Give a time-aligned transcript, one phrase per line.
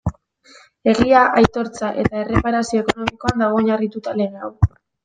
[0.93, 4.55] Egia, aitortza eta erreparazio ekonomikoan dago oinarrituta lege hau.